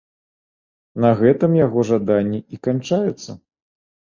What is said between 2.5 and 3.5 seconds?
і канчаюцца.